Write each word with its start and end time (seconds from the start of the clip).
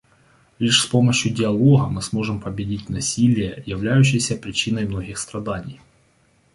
Лишь 0.57 0.81
с 0.81 0.87
помощью 0.87 1.31
диалога 1.31 1.87
мы 1.87 2.01
сможем 2.01 2.41
победить 2.41 2.89
насилие, 2.89 3.61
являющееся 3.67 4.35
причиной 4.35 4.87
многих 4.87 5.19
страданий. 5.19 5.79